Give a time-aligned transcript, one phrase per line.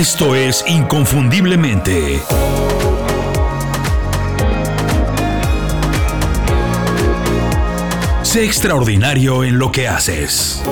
[0.00, 2.22] Esto es Inconfundiblemente.
[8.22, 10.62] Sé extraordinario en lo que haces.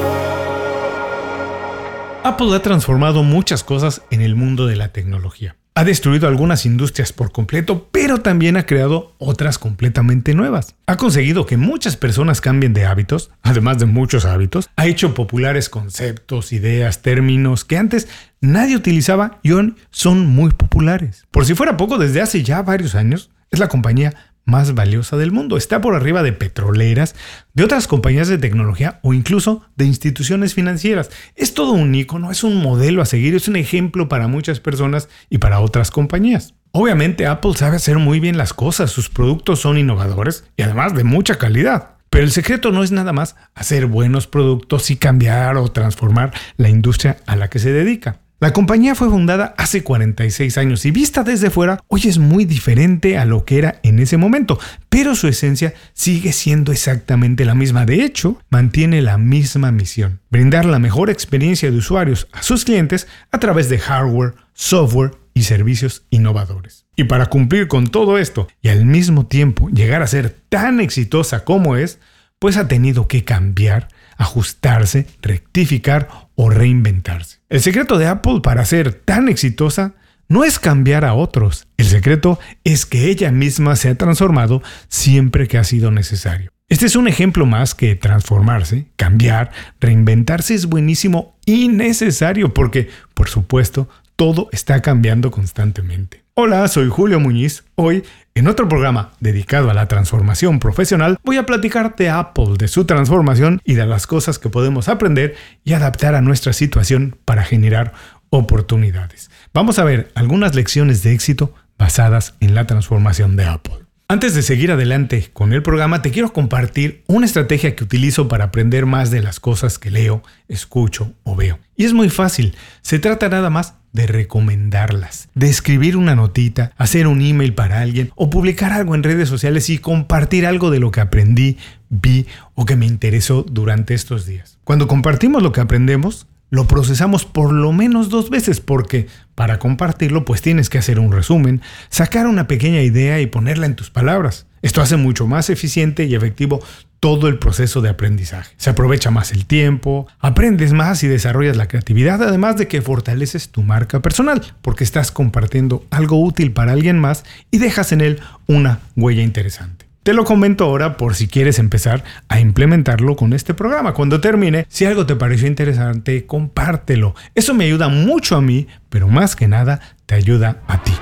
[2.25, 5.59] Apple ha transformado muchas cosas en el mundo de la tecnología.
[5.79, 10.75] Ha destruido algunas industrias por completo, pero también ha creado otras completamente nuevas.
[10.89, 14.69] Ha conseguido que muchas personas cambien de hábitos, además de muchos hábitos.
[14.75, 18.09] Ha hecho populares conceptos, ideas, términos que antes
[18.41, 19.51] nadie utilizaba y
[19.93, 21.29] son muy populares.
[21.31, 25.31] Por si fuera poco, desde hace ya varios años, es la compañía más valiosa del
[25.31, 25.57] mundo.
[25.57, 27.15] Está por arriba de petroleras,
[27.53, 31.11] de otras compañías de tecnología o incluso de instituciones financieras.
[31.37, 35.09] Es todo un icono, es un modelo a seguir, es un ejemplo para muchas personas
[35.29, 36.55] y para otras compañías.
[36.73, 41.05] Obviamente Apple sabe hacer muy bien las cosas, sus productos son innovadores y además de
[41.05, 41.97] mucha calidad.
[42.09, 46.71] Pero el secreto no es nada más hacer buenos productos y cambiar o transformar la
[46.71, 48.21] industria a la que se dedica.
[48.41, 53.19] La compañía fue fundada hace 46 años y vista desde fuera, hoy es muy diferente
[53.19, 57.85] a lo que era en ese momento, pero su esencia sigue siendo exactamente la misma.
[57.85, 63.09] De hecho, mantiene la misma misión, brindar la mejor experiencia de usuarios a sus clientes
[63.33, 66.87] a través de hardware, software y servicios innovadores.
[66.95, 71.43] Y para cumplir con todo esto y al mismo tiempo llegar a ser tan exitosa
[71.43, 71.99] como es,
[72.39, 77.41] pues ha tenido que cambiar, ajustarse, rectificar o reinventarse.
[77.49, 79.95] El secreto de Apple para ser tan exitosa
[80.29, 85.49] no es cambiar a otros, el secreto es que ella misma se ha transformado siempre
[85.49, 86.53] que ha sido necesario.
[86.69, 89.51] Este es un ejemplo más que transformarse, cambiar,
[89.81, 96.23] reinventarse es buenísimo y necesario porque, por supuesto, todo está cambiando constantemente.
[96.35, 97.65] Hola, soy Julio Muñiz.
[97.75, 98.05] Hoy,
[98.39, 102.85] en otro programa dedicado a la transformación profesional, voy a platicar de Apple, de su
[102.85, 107.93] transformación y de las cosas que podemos aprender y adaptar a nuestra situación para generar
[108.31, 109.31] oportunidades.
[109.53, 113.89] Vamos a ver algunas lecciones de éxito basadas en la transformación de Apple.
[114.11, 118.45] Antes de seguir adelante con el programa, te quiero compartir una estrategia que utilizo para
[118.45, 121.59] aprender más de las cosas que leo, escucho o veo.
[121.77, 127.07] Y es muy fácil, se trata nada más de recomendarlas, de escribir una notita, hacer
[127.07, 130.91] un email para alguien o publicar algo en redes sociales y compartir algo de lo
[130.91, 131.57] que aprendí,
[131.89, 134.59] vi o que me interesó durante estos días.
[134.65, 140.25] Cuando compartimos lo que aprendemos, lo procesamos por lo menos dos veces porque para compartirlo
[140.25, 141.61] pues tienes que hacer un resumen,
[141.91, 144.47] sacar una pequeña idea y ponerla en tus palabras.
[144.63, 146.61] Esto hace mucho más eficiente y efectivo
[147.01, 148.55] todo el proceso de aprendizaje.
[148.57, 153.51] Se aprovecha más el tiempo, aprendes más y desarrollas la creatividad, además de que fortaleces
[153.51, 158.21] tu marca personal, porque estás compartiendo algo útil para alguien más y dejas en él
[158.47, 159.88] una huella interesante.
[160.09, 163.93] Te lo comento ahora por si quieres empezar a implementarlo con este programa.
[163.93, 167.15] Cuando termine, si algo te pareció interesante, compártelo.
[167.35, 170.95] Eso me ayuda mucho a mí, pero más que nada te ayuda a ti.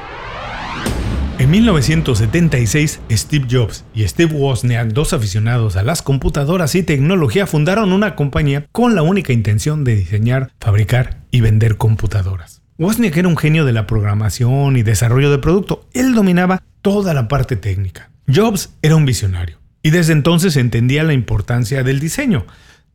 [1.39, 7.93] En 1976, Steve Jobs y Steve Wozniak, dos aficionados a las computadoras y tecnología, fundaron
[7.93, 12.61] una compañía con la única intención de diseñar, fabricar y vender computadoras.
[12.77, 15.87] Wozniak era un genio de la programación y desarrollo de producto.
[15.93, 18.11] Él dominaba toda la parte técnica.
[18.33, 22.45] Jobs era un visionario y desde entonces entendía la importancia del diseño,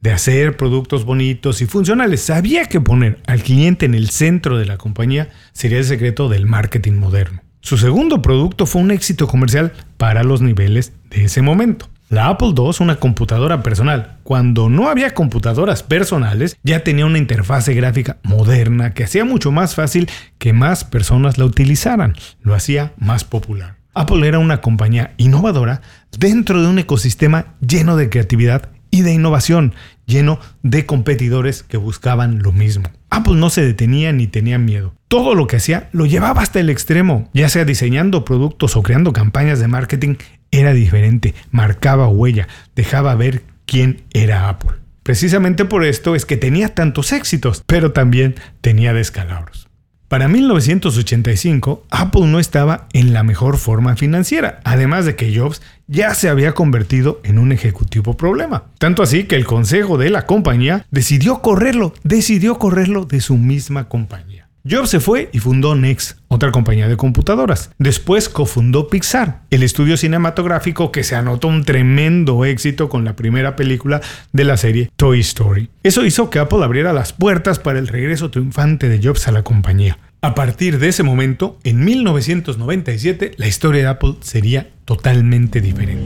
[0.01, 2.21] de hacer productos bonitos y funcionales.
[2.21, 6.47] Sabía que poner al cliente en el centro de la compañía sería el secreto del
[6.47, 7.41] marketing moderno.
[7.61, 11.87] Su segundo producto fue un éxito comercial para los niveles de ese momento.
[12.09, 17.73] La Apple II, una computadora personal, cuando no había computadoras personales, ya tenía una interfase
[17.73, 22.15] gráfica moderna que hacía mucho más fácil que más personas la utilizaran.
[22.41, 23.80] Lo hacía más popular.
[23.93, 25.81] Apple era una compañía innovadora
[26.17, 29.73] dentro de un ecosistema lleno de creatividad y de innovación,
[30.05, 32.89] lleno de competidores que buscaban lo mismo.
[33.09, 34.93] Apple no se detenía ni tenía miedo.
[35.07, 39.13] Todo lo que hacía lo llevaba hasta el extremo, ya sea diseñando productos o creando
[39.13, 40.15] campañas de marketing,
[40.51, 44.71] era diferente, marcaba huella, dejaba ver quién era Apple.
[45.03, 49.70] Precisamente por esto es que tenía tantos éxitos, pero también tenía descalabros.
[50.11, 56.13] Para 1985, Apple no estaba en la mejor forma financiera, además de que Jobs ya
[56.15, 58.65] se había convertido en un ejecutivo problema.
[58.77, 63.87] Tanto así que el consejo de la compañía decidió correrlo, decidió correrlo de su misma
[63.87, 64.40] compañía.
[64.69, 67.71] Jobs se fue y fundó Next, otra compañía de computadoras.
[67.79, 73.55] Después cofundó Pixar, el estudio cinematográfico que se anotó un tremendo éxito con la primera
[73.55, 75.69] película de la serie Toy Story.
[75.81, 79.41] Eso hizo que Apple abriera las puertas para el regreso triunfante de Jobs a la
[79.41, 79.97] compañía.
[80.21, 86.05] A partir de ese momento, en 1997, la historia de Apple sería totalmente diferente.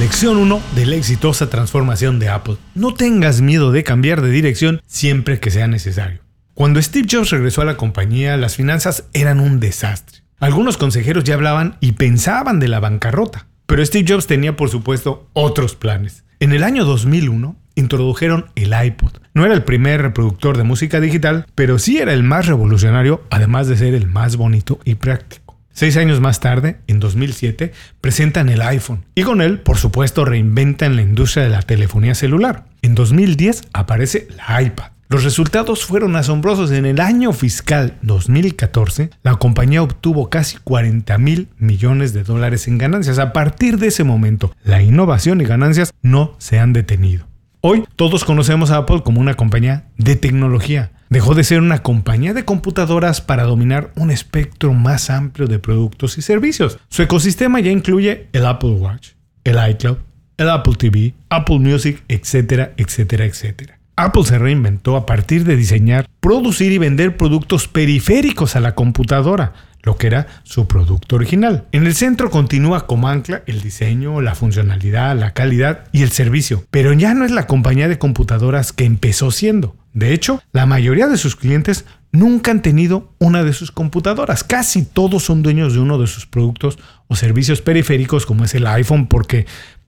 [0.00, 2.56] Lección 1 de la exitosa transformación de Apple.
[2.74, 6.27] No tengas miedo de cambiar de dirección siempre que sea necesario.
[6.58, 10.24] Cuando Steve Jobs regresó a la compañía, las finanzas eran un desastre.
[10.40, 13.46] Algunos consejeros ya hablaban y pensaban de la bancarrota.
[13.66, 16.24] Pero Steve Jobs tenía, por supuesto, otros planes.
[16.40, 19.20] En el año 2001 introdujeron el iPod.
[19.34, 23.68] No era el primer reproductor de música digital, pero sí era el más revolucionario, además
[23.68, 25.56] de ser el más bonito y práctico.
[25.70, 27.70] Seis años más tarde, en 2007,
[28.00, 32.64] presentan el iPhone y con él, por supuesto, reinventan la industria de la telefonía celular.
[32.82, 34.97] En 2010 aparece la iPad.
[35.10, 36.70] Los resultados fueron asombrosos.
[36.70, 42.76] En el año fiscal 2014, la compañía obtuvo casi 40 mil millones de dólares en
[42.76, 43.18] ganancias.
[43.18, 47.26] A partir de ese momento, la innovación y ganancias no se han detenido.
[47.62, 50.92] Hoy todos conocemos a Apple como una compañía de tecnología.
[51.08, 56.18] Dejó de ser una compañía de computadoras para dominar un espectro más amplio de productos
[56.18, 56.78] y servicios.
[56.90, 59.12] Su ecosistema ya incluye el Apple Watch,
[59.44, 59.96] el iCloud,
[60.36, 63.77] el Apple TV, Apple Music, etcétera, etcétera, etcétera.
[63.98, 69.54] Apple se reinventó a partir de diseñar, producir y vender productos periféricos a la computadora,
[69.82, 71.66] lo que era su producto original.
[71.72, 76.64] En el centro continúa como ancla el diseño, la funcionalidad, la calidad y el servicio,
[76.70, 79.74] pero ya no es la compañía de computadoras que empezó siendo.
[79.94, 84.44] De hecho, la mayoría de sus clientes nunca han tenido una de sus computadoras.
[84.44, 86.78] Casi todos son dueños de uno de sus productos
[87.08, 89.46] o servicios periféricos como es el iPhone porque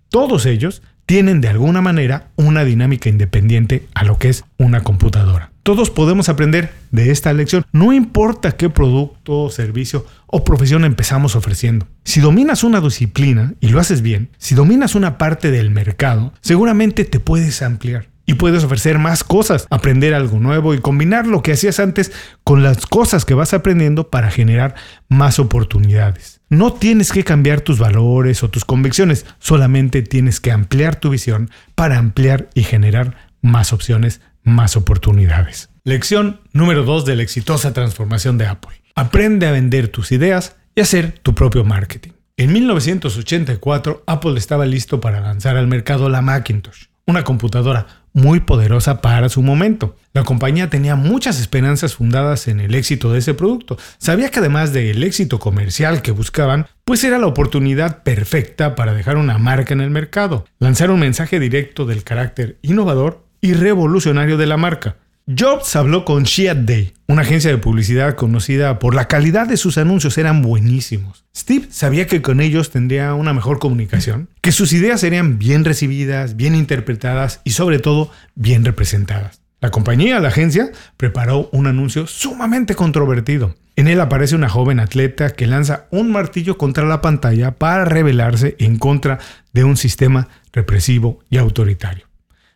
[0.08, 5.50] todos ellos tienen de alguna manera una dinámica independiente a lo que es una computadora.
[5.64, 11.88] Todos podemos aprender de esta lección, no importa qué producto, servicio o profesión empezamos ofreciendo.
[12.04, 17.04] Si dominas una disciplina y lo haces bien, si dominas una parte del mercado, seguramente
[17.04, 21.54] te puedes ampliar y puedes ofrecer más cosas, aprender algo nuevo y combinar lo que
[21.54, 22.12] hacías antes
[22.44, 24.76] con las cosas que vas aprendiendo para generar
[25.08, 26.39] más oportunidades.
[26.52, 31.49] No tienes que cambiar tus valores o tus convicciones, solamente tienes que ampliar tu visión
[31.76, 35.70] para ampliar y generar más opciones, más oportunidades.
[35.85, 38.82] Lección número 2 de la exitosa transformación de Apple.
[38.97, 42.11] Aprende a vender tus ideas y hacer tu propio marketing.
[42.37, 49.00] En 1984, Apple estaba listo para lanzar al mercado la Macintosh, una computadora muy poderosa
[49.00, 49.96] para su momento.
[50.12, 53.78] La compañía tenía muchas esperanzas fundadas en el éxito de ese producto.
[53.98, 59.16] Sabía que además del éxito comercial que buscaban, pues era la oportunidad perfecta para dejar
[59.16, 64.46] una marca en el mercado, lanzar un mensaje directo del carácter innovador y revolucionario de
[64.46, 64.96] la marca.
[65.26, 69.78] Jobs habló con Sheat Day, una agencia de publicidad conocida por la calidad de sus
[69.78, 71.24] anuncios, eran buenísimos.
[71.36, 76.36] Steve sabía que con ellos tendría una mejor comunicación, que sus ideas serían bien recibidas,
[76.36, 79.40] bien interpretadas y sobre todo bien representadas.
[79.60, 83.56] La compañía, la agencia, preparó un anuncio sumamente controvertido.
[83.74, 88.54] En él aparece una joven atleta que lanza un martillo contra la pantalla para rebelarse
[88.60, 89.18] en contra
[89.52, 92.06] de un sistema represivo y autoritario.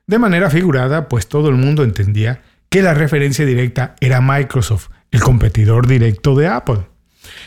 [0.06, 2.42] De manera figurada, pues todo el mundo entendía
[2.74, 6.80] que la referencia directa era Microsoft, el competidor directo de Apple.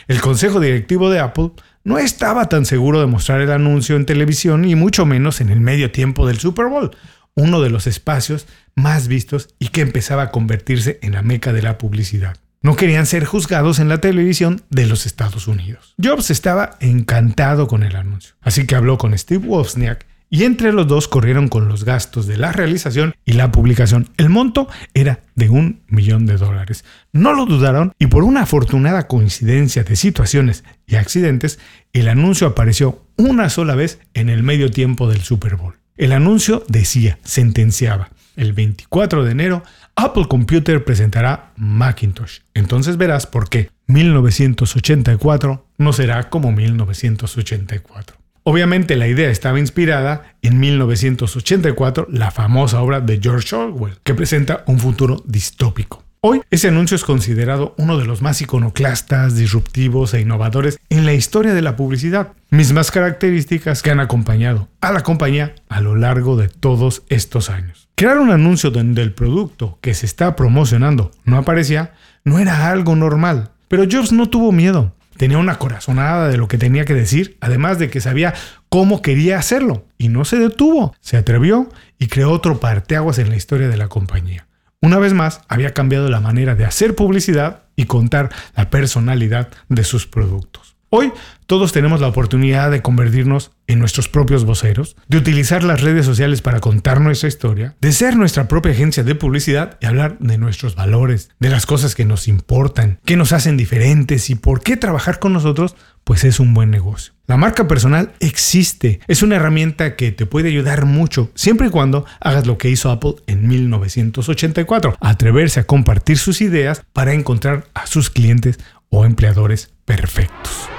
[0.06, 1.50] El consejo directivo de Apple
[1.84, 5.60] no estaba tan seguro de mostrar el anuncio en televisión y mucho menos en el
[5.60, 6.96] medio tiempo del Super Bowl,
[7.34, 11.60] uno de los espacios más vistos y que empezaba a convertirse en la meca de
[11.60, 12.38] la publicidad.
[12.62, 15.94] No querían ser juzgados en la televisión de los Estados Unidos.
[16.02, 20.86] Jobs estaba encantado con el anuncio, así que habló con Steve Wozniak y entre los
[20.86, 24.08] dos corrieron con los gastos de la realización y la publicación.
[24.16, 26.84] El monto era de un millón de dólares.
[27.12, 31.58] No lo dudaron y por una afortunada coincidencia de situaciones y accidentes,
[31.92, 35.74] el anuncio apareció una sola vez en el medio tiempo del Super Bowl.
[35.96, 39.64] El anuncio decía, sentenciaba, el 24 de enero,
[39.96, 42.38] Apple Computer presentará Macintosh.
[42.54, 48.17] Entonces verás por qué 1984 no será como 1984.
[48.50, 54.64] Obviamente la idea estaba inspirada en 1984, la famosa obra de George Orwell, que presenta
[54.66, 56.02] un futuro distópico.
[56.22, 61.12] Hoy ese anuncio es considerado uno de los más iconoclastas, disruptivos e innovadores en la
[61.12, 66.38] historia de la publicidad, mismas características que han acompañado a la compañía a lo largo
[66.38, 67.90] de todos estos años.
[67.96, 71.92] Crear un anuncio donde el producto que se está promocionando no aparecía
[72.24, 76.56] no era algo normal, pero Jobs no tuvo miedo tenía una corazonada de lo que
[76.56, 78.32] tenía que decir, además de que sabía
[78.70, 79.84] cómo quería hacerlo.
[79.98, 83.88] Y no se detuvo, se atrevió y creó otro parteaguas en la historia de la
[83.88, 84.46] compañía.
[84.80, 89.84] Una vez más, había cambiado la manera de hacer publicidad y contar la personalidad de
[89.84, 90.76] sus productos.
[90.90, 91.12] Hoy
[91.46, 96.40] todos tenemos la oportunidad de convertirnos en nuestros propios voceros, de utilizar las redes sociales
[96.40, 100.76] para contar nuestra historia, de ser nuestra propia agencia de publicidad y hablar de nuestros
[100.76, 105.18] valores, de las cosas que nos importan, qué nos hacen diferentes y por qué trabajar
[105.18, 107.12] con nosotros, pues es un buen negocio.
[107.26, 112.06] La marca personal existe, es una herramienta que te puede ayudar mucho, siempre y cuando
[112.18, 117.86] hagas lo que hizo Apple en 1984, atreverse a compartir sus ideas para encontrar a
[117.86, 120.70] sus clientes o empleadores perfectos.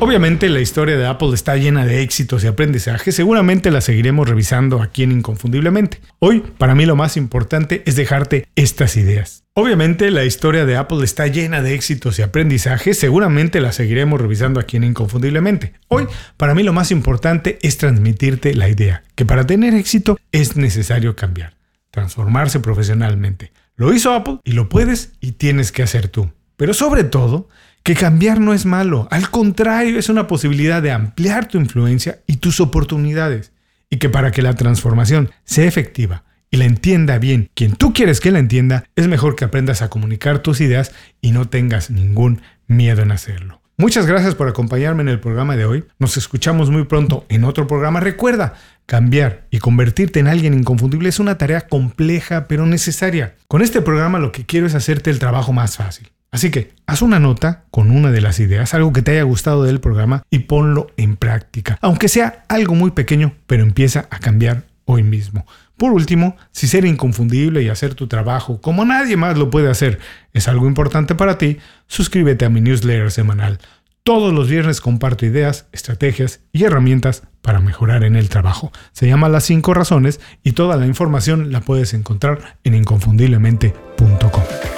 [0.00, 4.80] Obviamente la historia de Apple está llena de éxitos y aprendizajes, seguramente la seguiremos revisando
[4.80, 6.00] aquí en Inconfundiblemente.
[6.20, 9.42] Hoy, para mí lo más importante es dejarte estas ideas.
[9.54, 14.60] Obviamente la historia de Apple está llena de éxitos y aprendizajes, seguramente la seguiremos revisando
[14.60, 15.72] aquí en Inconfundiblemente.
[15.88, 20.56] Hoy, para mí lo más importante es transmitirte la idea, que para tener éxito es
[20.56, 21.56] necesario cambiar,
[21.90, 23.50] transformarse profesionalmente.
[23.74, 26.30] Lo hizo Apple y lo puedes y tienes que hacer tú.
[26.56, 27.48] Pero sobre todo,
[27.88, 32.36] que cambiar no es malo, al contrario, es una posibilidad de ampliar tu influencia y
[32.36, 33.50] tus oportunidades.
[33.88, 38.20] Y que para que la transformación sea efectiva y la entienda bien quien tú quieres
[38.20, 40.92] que la entienda, es mejor que aprendas a comunicar tus ideas
[41.22, 43.62] y no tengas ningún miedo en hacerlo.
[43.78, 45.84] Muchas gracias por acompañarme en el programa de hoy.
[45.98, 48.00] Nos escuchamos muy pronto en otro programa.
[48.00, 48.52] Recuerda,
[48.84, 53.34] cambiar y convertirte en alguien inconfundible es una tarea compleja pero necesaria.
[53.46, 56.10] Con este programa lo que quiero es hacerte el trabajo más fácil.
[56.30, 59.64] Así que haz una nota con una de las ideas, algo que te haya gustado
[59.64, 64.64] del programa y ponlo en práctica, aunque sea algo muy pequeño, pero empieza a cambiar
[64.84, 65.46] hoy mismo.
[65.76, 70.00] Por último, si ser inconfundible y hacer tu trabajo como nadie más lo puede hacer
[70.32, 73.58] es algo importante para ti, suscríbete a mi newsletter semanal.
[74.02, 78.72] Todos los viernes comparto ideas, estrategias y herramientas para mejorar en el trabajo.
[78.92, 84.77] Se llama Las 5 Razones y toda la información la puedes encontrar en inconfundiblemente.com.